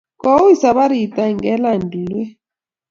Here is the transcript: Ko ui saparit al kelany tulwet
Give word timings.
Ko 0.21 0.31
ui 0.45 0.55
saparit 0.61 1.15
al 1.25 1.33
kelany 1.45 1.83
tulwet 1.91 2.31